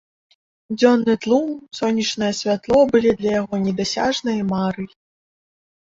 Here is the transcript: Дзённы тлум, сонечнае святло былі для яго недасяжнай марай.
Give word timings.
Дзённы 0.77 1.13
тлум, 1.25 1.51
сонечнае 1.81 2.31
святло 2.41 2.81
былі 2.95 3.11
для 3.23 3.31
яго 3.41 3.55
недасяжнай 3.69 4.45
марай. 4.53 4.87